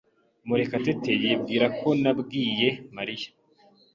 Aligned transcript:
Murekatete 0.47 1.11
yibwira 1.21 1.65
ko 1.79 1.87
nabibwiye 2.01 2.69
Mariya. 2.95 3.29